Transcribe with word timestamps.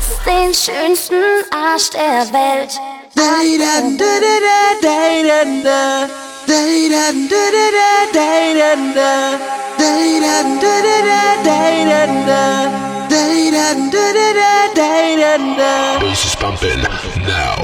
aus 0.00 0.24
den 0.24 0.54
schönsten 0.54 1.22
Arsch 1.50 1.90
der 1.90 2.32
Welt. 2.32 2.80
Bass 16.00 16.24
is 16.24 16.34
pumping 16.36 16.80
now. 17.26 17.59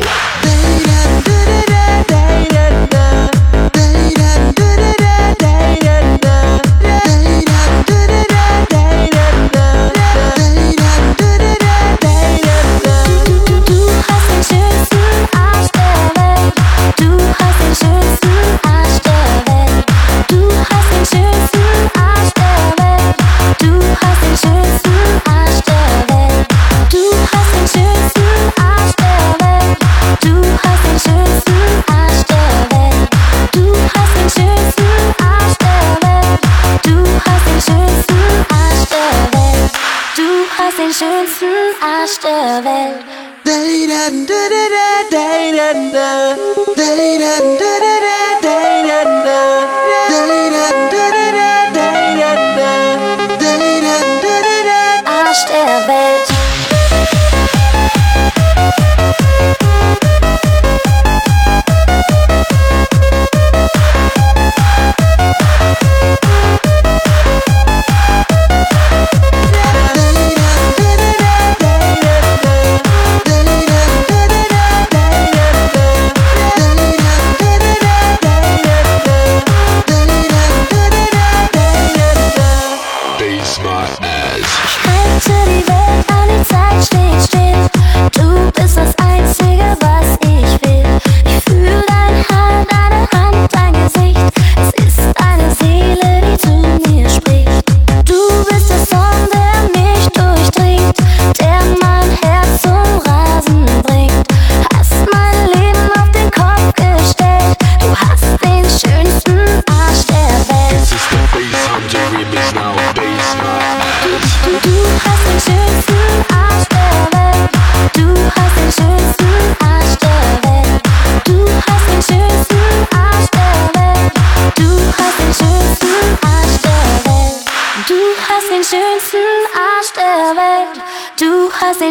I 40.89 40.93
Arsch 41.81 42.21
der 42.21 42.65
Welt. 42.65 43.05
Day, 43.45 43.89
da, 43.89 44.09
da, 44.09 44.49
da, 44.49 44.69
da. 45.93 46.37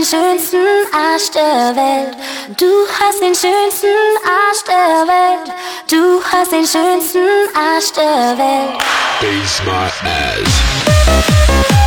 schönsten 0.06 0.64
Arsch 0.94 1.32
der 1.32 1.76
Welt. 1.76 2.16
Du 2.58 2.86
hast 3.00 3.22
den 3.22 3.34
schönsten 3.34 3.90
Arsch 4.24 4.64
der 4.68 5.08
Welt. 5.08 5.54
Du 5.90 6.22
hast 6.32 6.52
den 6.52 6.66
schönsten 6.66 7.50
Arsch 7.54 7.92
der 7.94 8.38
Welt. 8.38 8.82
Days 9.22 9.62
my 9.66 9.90
ass. 10.04 11.85